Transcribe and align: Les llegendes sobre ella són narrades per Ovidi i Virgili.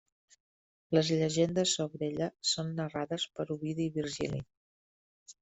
Les 0.97 1.11
llegendes 1.19 1.73
sobre 1.81 2.07
ella 2.07 2.31
són 2.53 2.73
narrades 2.81 3.27
per 3.37 3.47
Ovidi 3.59 3.87
i 3.87 3.95
Virgili. 4.01 4.43